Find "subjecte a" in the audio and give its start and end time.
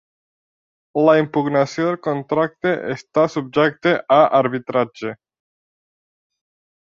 3.33-4.19